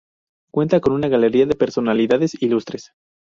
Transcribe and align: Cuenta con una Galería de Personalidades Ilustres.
Cuenta 0.51 0.79
con 0.79 0.93
una 0.93 1.09
Galería 1.09 1.45
de 1.45 1.53
Personalidades 1.53 2.35
Ilustres. 2.41 2.91